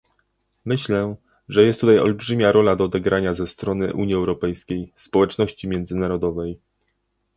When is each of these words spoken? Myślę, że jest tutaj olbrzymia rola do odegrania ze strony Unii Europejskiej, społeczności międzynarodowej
Myślę, 0.65 1.15
że 1.49 1.63
jest 1.63 1.81
tutaj 1.81 1.99
olbrzymia 1.99 2.51
rola 2.51 2.75
do 2.75 2.83
odegrania 2.83 3.33
ze 3.33 3.47
strony 3.47 3.93
Unii 3.93 4.15
Europejskiej, 4.15 4.93
społeczności 4.97 5.67
międzynarodowej 5.67 6.59